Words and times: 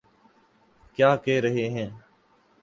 کیا 0.95 1.15
کہہ 1.15 1.41
رہی 1.41 1.67
ہیں۔ 1.69 1.89